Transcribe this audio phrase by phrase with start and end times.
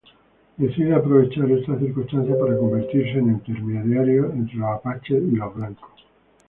[0.57, 6.05] Decide aprovechar esta circunstancia para convertirse en intermediario entre los apaches y los blancos.